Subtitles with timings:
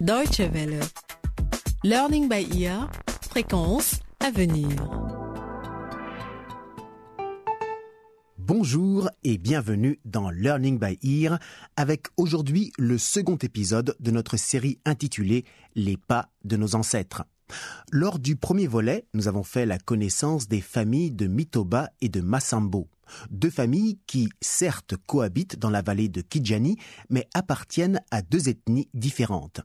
[0.00, 0.80] Deutsche Welle.
[1.84, 2.90] Learning by ear.
[3.28, 4.66] Fréquence à venir.
[8.38, 11.38] Bonjour et bienvenue dans Learning by Ear
[11.76, 15.44] avec aujourd'hui le second épisode de notre série intitulée
[15.74, 17.24] Les pas de nos ancêtres.
[17.92, 22.22] Lors du premier volet, nous avons fait la connaissance des familles de Mitoba et de
[22.22, 22.88] Masambo,
[23.30, 26.78] deux familles qui, certes, cohabitent dans la vallée de Kijani,
[27.10, 29.60] mais appartiennent à deux ethnies différentes.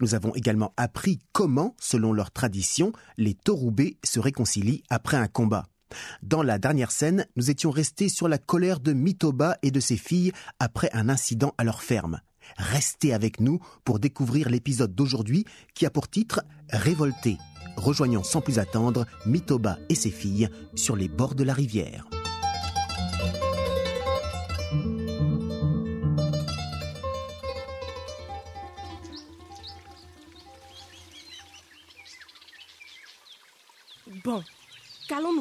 [0.00, 5.66] Nous avons également appris comment, selon leur tradition, les Torubés se réconcilient après un combat.
[6.22, 9.96] Dans la dernière scène, nous étions restés sur la colère de Mitoba et de ses
[9.96, 12.20] filles après un incident à leur ferme.
[12.56, 15.44] Restez avec nous pour découvrir l'épisode d'aujourd'hui
[15.74, 17.36] qui a pour titre Révolté.
[17.76, 22.08] Rejoignons sans plus attendre Mitoba et ses filles sur les bords de la rivière.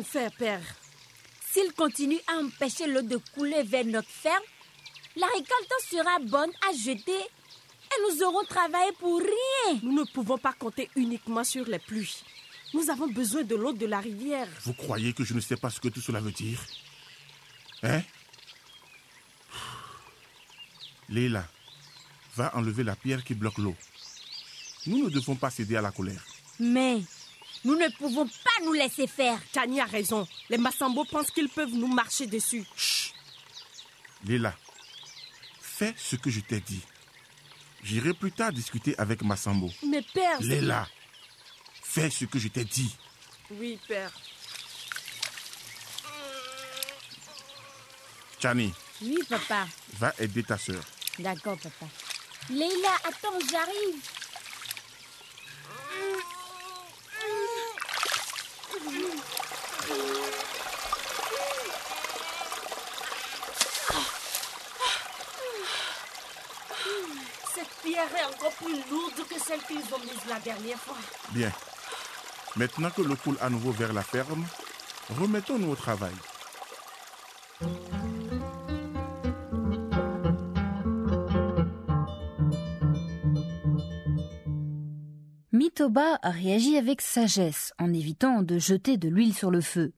[0.04, 0.62] Faire, père
[1.52, 4.44] S'il continue à empêcher l'eau de couler vers notre ferme,
[5.16, 9.80] la récolte sera bonne à jeter et nous aurons travaillé pour rien.
[9.82, 12.24] Nous ne pouvons pas compter uniquement sur les pluies.
[12.74, 14.48] Nous avons besoin de l'eau de la rivière.
[14.64, 16.60] Vous croyez que je ne sais pas ce que tout cela veut dire?
[17.84, 18.02] Hein?
[21.10, 21.48] Léla,
[22.36, 23.76] va enlever la pierre qui bloque l'eau.
[24.86, 26.24] Nous ne devons pas céder à la colère.
[26.60, 27.02] Mais
[27.68, 29.38] nous ne pouvons pas nous laisser faire.
[29.52, 30.26] Tani a raison.
[30.50, 32.64] Les Massambo pensent qu'ils peuvent nous marcher dessus.
[32.78, 33.14] Chut
[34.26, 34.56] Léla,
[35.62, 36.82] fais ce que je t'ai dit.
[37.84, 39.70] J'irai plus tard discuter avec Massambo.
[39.86, 40.40] Mais père...
[40.40, 40.88] Léla,
[41.84, 42.96] fais ce que je t'ai dit.
[43.52, 44.12] Oui, père.
[48.42, 49.68] Chani, Oui, papa.
[50.00, 50.84] va aider ta sœur.
[51.20, 51.86] D'accord, papa.
[52.50, 54.00] Leila, attends, j'arrive.
[67.98, 70.98] Cette pierre est encore plus lourde que celle qu'ils ont mise la dernière fois.
[71.32, 71.52] Bien.
[72.56, 74.46] Maintenant que l'eau coule à nouveau vers la ferme,
[75.20, 76.14] remettons-nous au travail.
[85.52, 89.94] Mitoba a réagi avec sagesse en évitant de jeter de l'huile sur le feu.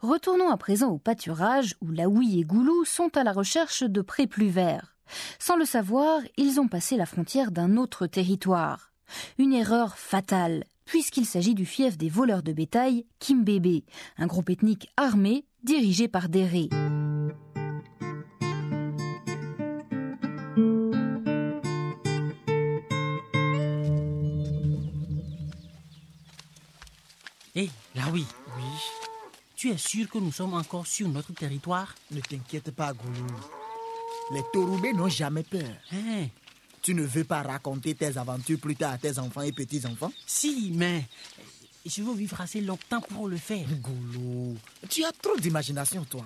[0.00, 4.26] Retournons à présent au pâturage où Laoui et Goulou sont à la recherche de prés
[4.26, 4.95] plus verts.
[5.38, 8.92] Sans le savoir, ils ont passé la frontière d'un autre territoire.
[9.38, 13.84] Une erreur fatale, puisqu'il s'agit du fief des voleurs de bétail Kimbébé,
[14.18, 16.68] un groupe ethnique armé dirigé par Déré.
[27.54, 28.26] Hé, là oui.
[28.58, 28.62] Oui.
[29.56, 31.94] Tu es sûr que nous sommes encore sur notre territoire?
[32.10, 33.26] Ne t'inquiète pas, Goulou.
[34.32, 35.68] Les Torubés n'ont jamais peur.
[35.92, 36.26] Hein?
[36.82, 40.12] Tu ne veux pas raconter tes aventures plus tard à tes enfants et petits-enfants?
[40.26, 41.04] Si, mais
[41.84, 43.66] je veux vivre assez longtemps pour le faire.
[43.80, 44.56] Goulou,
[44.88, 46.24] tu as trop d'imagination, toi.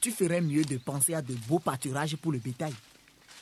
[0.00, 2.74] Tu ferais mieux de penser à de beaux pâturages pour le bétail.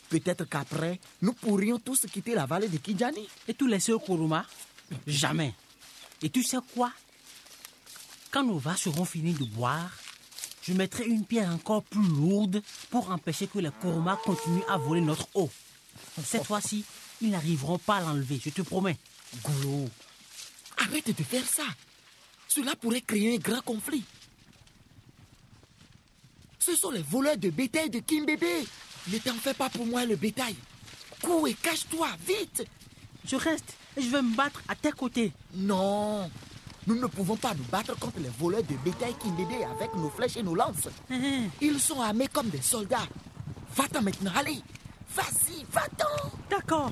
[0.08, 3.28] Peut-être qu'après, nous pourrions tous quitter la vallée de Kijani.
[3.48, 4.44] Et tout laisser au Kuruma?
[5.06, 5.54] Jamais.
[6.20, 6.92] Et tu sais quoi?
[8.30, 9.90] Quand nos vaches seront finies de boire,
[10.62, 15.00] je mettrai une pierre encore plus lourde pour empêcher que les Kuruma continuent à voler
[15.00, 15.50] notre eau.
[16.24, 16.84] Cette fois-ci,
[17.20, 18.96] ils n'arriveront pas à l'enlever, je te promets.
[19.42, 19.88] Goulou,
[20.78, 21.64] arrête de faire ça.
[22.48, 24.04] Cela pourrait créer un grand conflit.
[26.58, 28.66] Ce sont les voleurs de bétail de Kimbébé.
[29.08, 30.54] Ne t'en fais pas pour moi le bétail.
[31.20, 32.64] Cours et cache-toi, vite.
[33.24, 35.32] Je reste et je vais me battre à tes côtés.
[35.54, 36.30] Non,
[36.87, 40.37] nous ne pouvons pas nous battre contre les voleurs de bétail Kimbébé avec nos flèches
[40.37, 40.88] et nos lances.
[41.10, 43.06] Hein, Ils sont armés comme des soldats.
[43.76, 44.60] Va-t'en maintenant, allez.
[45.15, 46.31] Vas-y, va-t'en.
[46.50, 46.91] D'accord,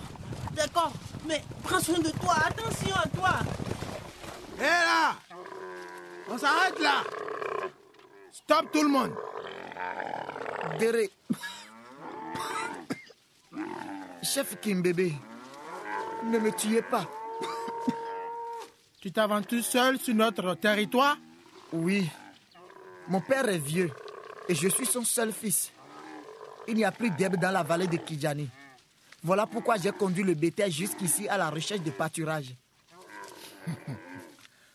[0.54, 0.92] d'accord,
[1.26, 3.38] mais prends soin de toi, attention à toi.
[4.58, 5.16] Hé là
[6.30, 7.02] On s'arrête là
[8.32, 9.12] Stop tout le monde
[10.78, 11.10] Déré.
[14.22, 15.14] Chef Kimbébé,
[16.24, 17.06] ne me tuez pas.
[19.00, 21.16] Tu t'aventures seul sur notre territoire?
[21.72, 22.08] Oui,
[23.08, 23.90] mon père est vieux
[24.48, 25.72] et je suis son seul fils.
[26.68, 28.48] Il n'y a plus d'herbe dans la vallée de Kijani.
[29.22, 32.54] Voilà pourquoi j'ai conduit le bétail jusqu'ici à la recherche de pâturage.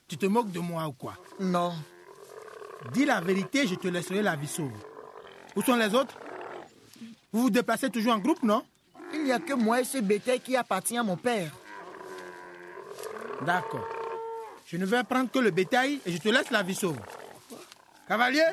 [0.08, 1.16] Tu te moques de moi ou quoi?
[1.40, 1.74] Non,
[2.94, 4.78] Dis la vérité, je te laisserai la vie sauve.
[5.56, 6.16] Où sont les autres?
[7.32, 8.64] Vous vous déplacez toujours en groupe, non?
[9.14, 11.52] Il n'y a que moi et ce bétail qui appartient à mon père.
[13.46, 13.88] D'accord.
[14.66, 17.00] Je ne vais prendre que le bétail et je te laisse la vie sauve.
[18.08, 18.46] Cavalier,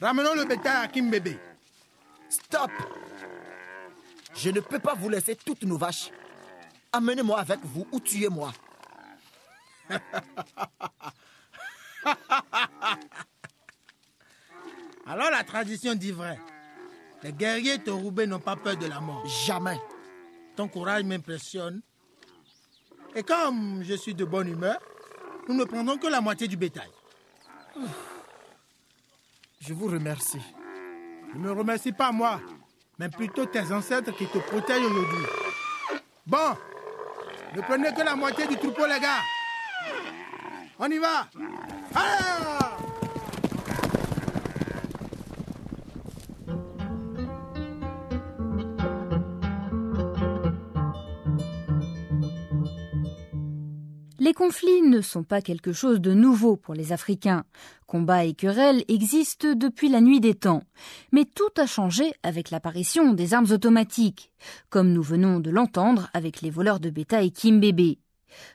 [0.00, 1.38] ramenons le bétail à Kimbébé.
[2.28, 2.70] Stop
[4.34, 6.10] Je ne peux pas vous laisser toutes nos vaches.
[6.92, 8.52] Amenez-moi avec vous ou tuez-moi.
[15.06, 16.38] Alors la tradition dit vrai.
[17.22, 19.26] Les guerriers Torubé n'ont pas peur de la mort.
[19.44, 19.78] Jamais.
[20.56, 21.80] Ton courage m'impressionne.
[23.14, 24.78] Et comme je suis de bonne humeur,
[25.48, 26.90] nous ne prendrons que la moitié du bétail.
[29.60, 30.40] Je vous remercie.
[31.34, 32.40] Ne me remercie pas moi,
[32.98, 35.26] mais plutôt tes ancêtres qui te protègent aujourd'hui.
[36.26, 36.56] Bon,
[37.54, 39.22] ne prenez que la moitié du troupeau, les gars.
[40.78, 41.28] On y va.
[41.94, 42.69] Allez
[54.30, 57.42] Les conflits ne sont pas quelque chose de nouveau pour les Africains.
[57.88, 60.62] Combats et querelles existent depuis la nuit des temps.
[61.10, 64.30] Mais tout a changé avec l'apparition des armes automatiques,
[64.68, 67.98] comme nous venons de l'entendre avec les voleurs de bétail Kimbébé.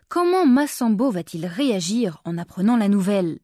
[0.07, 3.39] Comment Massambo va-t-il réagir en apprenant la nouvelle?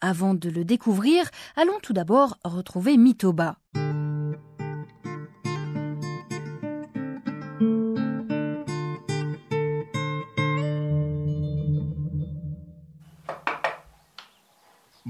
[0.00, 3.58] Avant de le découvrir, allons tout d'abord retrouver Mitoba.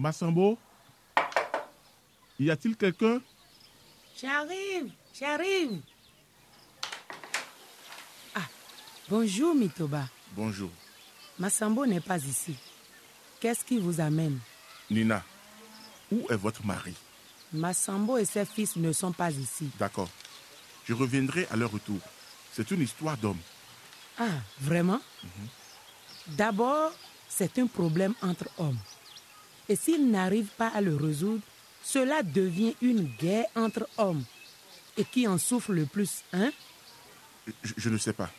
[0.02, 0.58] Massambo
[2.40, 3.20] Y a-t-il quelqu'un?
[4.20, 5.80] J'arrive, j'arrive.
[8.34, 8.40] Ah,
[9.08, 10.08] bonjour Mitoba.
[10.32, 10.70] Bonjour.
[11.38, 12.56] Massambo n'est pas ici.
[13.38, 14.40] Qu'est-ce qui vous amène?
[14.90, 15.22] Nina,
[16.10, 16.94] où est votre mari?
[17.52, 19.70] Massambo et ses fils ne sont pas ici.
[19.78, 20.10] D'accord.
[20.84, 22.00] Je reviendrai à leur retour.
[22.52, 23.38] C'est une histoire d'homme.
[24.18, 25.00] Ah, vraiment?
[26.26, 26.90] D'abord,
[27.28, 28.78] c'est un problème entre hommes.
[29.68, 31.42] Et s'ils n'arrivent pas à le résoudre,
[31.84, 34.24] cela devient une guerre entre hommes.
[34.96, 36.50] Et qui en souffre le plus, hein?
[37.62, 38.30] Je, je ne sais pas.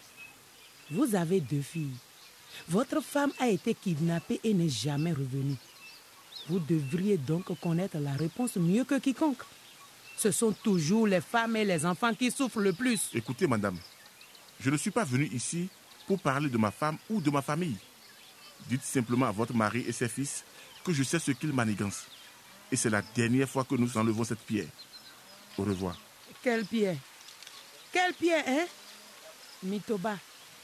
[0.91, 1.95] Vous avez deux filles.
[2.69, 5.55] Votre femme a été kidnappée et n'est jamais revenue.
[6.47, 9.41] Vous devriez donc connaître la réponse mieux que quiconque.
[10.17, 13.09] Ce sont toujours les femmes et les enfants qui souffrent le plus.
[13.13, 13.77] Écoutez, madame,
[14.59, 15.69] je ne suis pas venu ici
[16.05, 17.77] pour parler de ma femme ou de ma famille.
[18.69, 20.43] Dites simplement à votre mari et ses fils
[20.83, 22.05] que je sais ce qu'ils manigancent.
[22.71, 24.67] Et c'est la dernière fois que nous enlevons cette pierre.
[25.57, 25.97] Au revoir.
[26.41, 26.97] Quelle pierre?
[27.91, 28.65] Quelle pierre, hein?
[29.63, 30.17] Mitoba,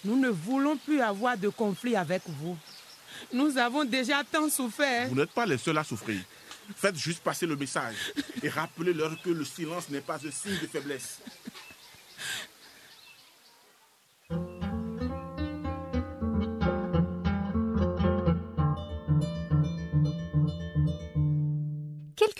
[0.04, 2.58] nous ne voulons plus avoir de conflit avec vous.
[3.34, 5.10] Nous avons déjà tant souffert.
[5.10, 6.20] Vous n'êtes pas les seuls à souffrir.
[6.76, 7.96] Faites juste passer le message
[8.44, 11.20] et rappelez-leur que le silence n'est pas un signe de faiblesse.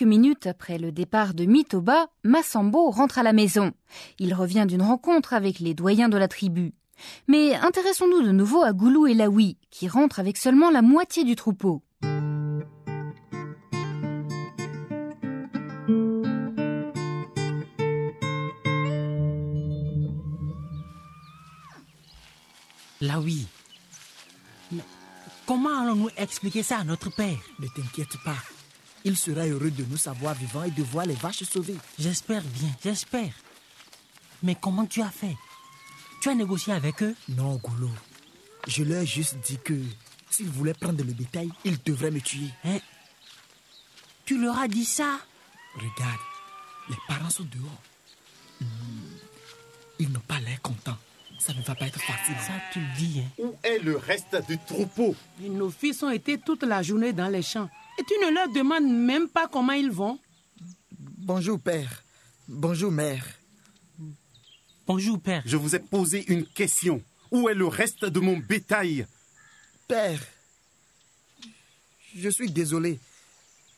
[0.00, 3.72] Quelques minutes après le départ de Mitoba, Massambo rentre à la maison.
[4.18, 6.72] Il revient d'une rencontre avec les doyens de la tribu.
[7.28, 11.36] Mais intéressons-nous de nouveau à Goulou et Laoui, qui rentrent avec seulement la moitié du
[11.36, 11.82] troupeau.
[23.02, 23.46] Là oui.
[24.72, 24.80] Mais
[25.44, 27.36] comment allons-nous expliquer ça à notre père?
[27.58, 28.38] Ne t'inquiète pas.
[29.04, 31.76] Il sera heureux de nous savoir vivants et de voir les vaches sauvées.
[31.98, 33.32] J'espère bien, j'espère.
[34.42, 35.36] Mais comment tu as fait?
[36.20, 37.14] Tu as négocié avec eux?
[37.28, 37.90] Non, Goulot.
[38.66, 39.74] Je leur ai juste dit que
[40.30, 42.48] s'ils voulaient prendre le bétail, ils devraient me tuer.
[42.64, 42.78] Hein?
[44.26, 45.18] Tu leur as dit ça?
[45.74, 46.20] Regarde,
[46.90, 47.82] les parents sont dehors.
[48.60, 48.66] Hmm,
[49.98, 50.96] Ils n'ont pas l'air contents.
[51.38, 52.34] Ça ne va pas être facile.
[52.46, 56.10] Ça, tu le dis, hein Où est le reste du troupeau Et nos fils ont
[56.10, 57.70] été toute la journée dans les champs.
[58.00, 60.18] Et tu ne leur demandes même pas comment ils vont.
[60.98, 62.02] Bonjour, père.
[62.48, 63.26] Bonjour, mère.
[64.86, 65.42] Bonjour, père.
[65.44, 67.02] Je vous ai posé une question.
[67.30, 69.06] Où est le reste de mon bétail?
[69.86, 70.18] Père,
[72.16, 72.98] je suis désolé,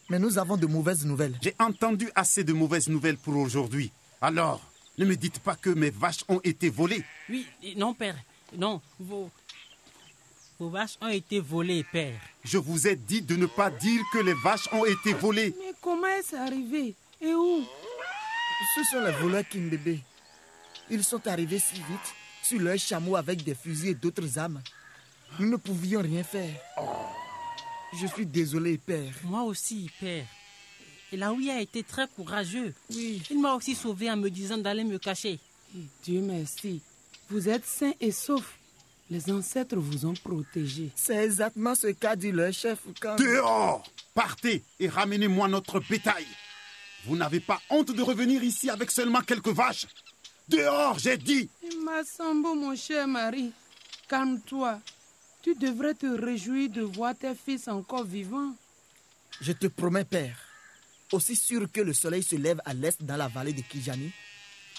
[0.09, 1.37] mais nous avons de mauvaises nouvelles.
[1.43, 3.91] J'ai entendu assez de mauvaises nouvelles pour aujourd'hui.
[4.21, 4.62] Alors,
[4.99, 7.05] ne me dites pas que mes vaches ont été volées.
[7.29, 7.45] Oui,
[7.76, 8.17] non, père.
[8.57, 9.33] Non, vos,
[10.62, 12.21] vos vaches ont été volées, père.
[12.45, 15.52] Je vous ai dit de ne pas dire que les vaches ont été volées.
[15.59, 16.95] Mais comment est-ce arrivé?
[17.21, 17.64] Et où?
[18.76, 19.99] Ce sont les voleurs Kimbébé.
[20.88, 22.14] Ils sont arrivés si vite
[22.45, 24.62] sur leurs chameaux avec des fusils et d'autres armes.
[25.40, 26.54] Nous ne pouvions rien faire.
[28.00, 29.12] Je suis désolé, père.
[29.25, 30.26] Moi aussi, père.
[31.11, 32.73] Et Laoui a été très courageux.
[32.90, 33.21] Oui.
[33.31, 35.40] Il m'a aussi sauvé en me disant d'aller me cacher.
[36.04, 36.81] Dieu merci.
[37.28, 38.59] Vous êtes sains et saufs.
[39.12, 40.90] Les ancêtres vous ont protégés.
[40.95, 43.16] C'est exactement ce qu'a dit le chef quand...
[43.16, 46.26] Dehors Partez et ramenez-moi notre bétail.
[47.04, 49.87] Vous n'avez pas honte de revenir ici avec seulement quelques vaches?
[50.49, 51.50] Dehors, j'ai dit
[51.85, 53.52] Massambo, mon cher mari,
[54.09, 54.81] calme-toi.
[55.42, 58.54] Tu devrais te réjouir de voir tes fils encore vivants.
[59.42, 60.38] Je te promets, père,
[61.12, 64.11] aussi sûr que le soleil se lève à l'est dans la vallée de Kijani,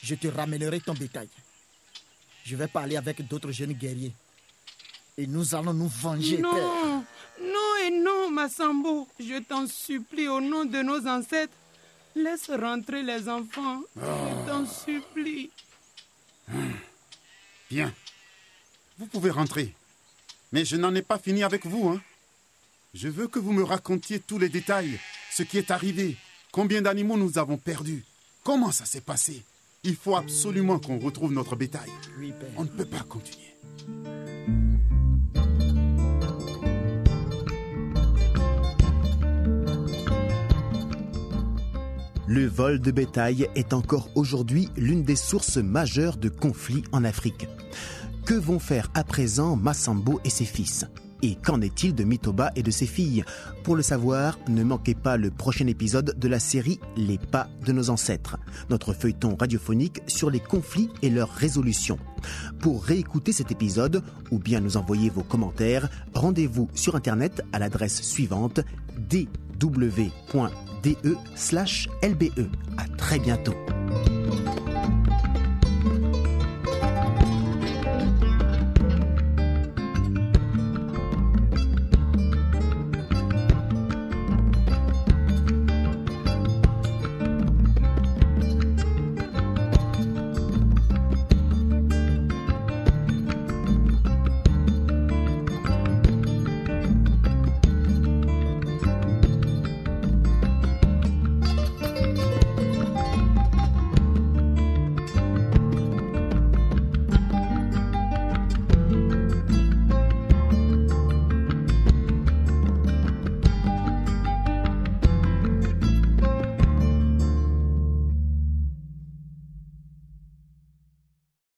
[0.02, 1.30] je te ramènerai ton bétail.
[2.44, 4.14] Je vais parler avec d'autres jeunes guerriers.
[5.18, 6.68] Et nous allons nous venger, non, père.
[7.42, 9.08] Non et non, Massambo.
[9.20, 11.54] Je t'en supplie au nom de nos ancêtres.
[12.16, 13.82] Laisse rentrer les enfants.
[13.96, 15.52] Je t'en supplie.
[17.70, 17.94] Bien.
[18.98, 19.74] Vous pouvez rentrer.
[20.52, 22.02] Mais je n'en ai pas fini avec vous, hein.
[22.94, 25.00] Je veux que vous me racontiez tous les détails,
[25.32, 26.16] ce qui est arrivé,
[26.52, 28.04] combien d'animaux nous avons perdus,
[28.44, 29.44] comment ça s'est passé.
[29.84, 31.90] Il faut absolument qu'on retrouve notre bétail.
[32.20, 32.52] Oui, père.
[32.56, 33.56] On ne peut pas continuer.
[42.26, 47.50] Le vol de bétail est encore aujourd'hui l'une des sources majeures de conflits en Afrique.
[48.26, 50.86] Que vont faire à présent Massambo et ses fils?
[51.22, 53.26] Et qu'en est-il de Mitoba et de ses filles?
[53.64, 57.74] Pour le savoir, ne manquez pas le prochain épisode de la série Les pas de
[57.74, 58.38] nos ancêtres,
[58.70, 61.98] notre feuilleton radiophonique sur les conflits et leur résolution.
[62.60, 64.02] Pour réécouter cet épisode
[64.32, 68.62] ou bien nous envoyer vos commentaires, rendez-vous sur internet à l'adresse suivante
[69.60, 70.92] dw.de/lbe.
[72.78, 73.56] À très bientôt.